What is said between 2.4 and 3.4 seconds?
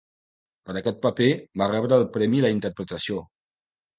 a la Interpretació.